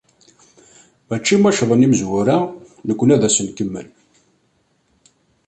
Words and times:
Mačči 1.07 1.35
ma 1.37 1.51
ccḍen 1.55 1.85
imezwura, 1.85 2.37
nekkni 2.87 3.13
ad 3.13 3.23
nkemmel. 3.45 3.87